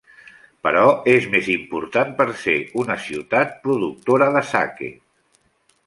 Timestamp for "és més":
1.13-1.49